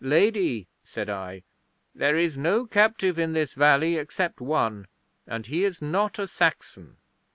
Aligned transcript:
'"Lady," 0.03 0.65
said 0.83 1.11
I, 1.11 1.43
"there 1.93 2.17
is 2.17 2.35
no 2.35 2.65
captive 2.65 3.19
in 3.19 3.33
this 3.33 3.53
valley 3.53 3.97
except 3.97 4.41
one, 4.41 4.87
and 5.27 5.45
he 5.45 5.63
is 5.63 5.79
not 5.79 6.17
a 6.17 6.27
Saxon." 6.27 6.97